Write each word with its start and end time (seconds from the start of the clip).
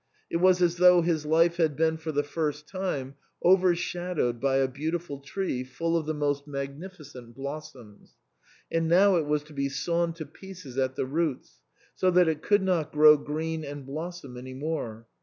It 0.31 0.37
was 0.37 0.63
as 0.63 0.77
though 0.77 1.03
his 1.03 1.27
life 1.27 1.57
had 1.57 1.75
been 1.75 1.95
for 1.95 2.11
the 2.11 2.23
first 2.23 2.67
time 2.67 3.13
overshadowed 3.45 4.39
by 4.41 4.55
a 4.55 4.67
beautiful 4.67 5.19
tree 5.19 5.63
full 5.63 5.95
of 5.95 6.07
the 6.07 6.13
most 6.15 6.47
magnificent 6.47 7.35
blossoms, 7.35 8.15
and 8.71 8.87
now 8.87 9.17
it 9.17 9.27
was 9.27 9.43
to 9.43 9.53
be 9.53 9.69
sawn 9.69 10.11
to 10.13 10.25
pieces 10.25 10.75
at 10.79 10.95
the 10.95 11.05
roots, 11.05 11.59
so 11.93 12.09
that 12.09 12.27
it 12.27 12.41
could 12.41 12.63
not 12.63 12.91
grow 12.91 13.15
green 13.15 13.63
and 13.63 13.85
blossom 13.85 14.37
any 14.37 14.55
more. 14.55 15.05